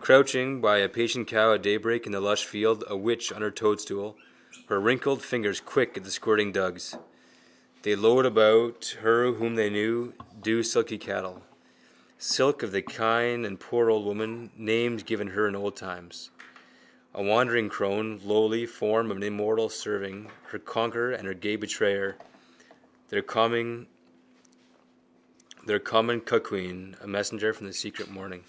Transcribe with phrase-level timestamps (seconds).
[0.00, 3.50] Crouching by a patient cow at daybreak in the lush field, a witch on her
[3.50, 4.16] toadstool,
[4.68, 6.96] her wrinkled fingers quick at the squirting dugs.
[7.82, 11.42] They lowed about her whom they knew, dewsilky cattle.
[12.18, 16.30] Silk of the kine and poor old woman, names given her in old times.
[17.12, 22.14] A wandering crone, lowly form of an immortal serving her conqueror and her gay betrayer,
[23.08, 23.88] their common
[25.66, 28.44] cuckquean, a messenger from the secret morning.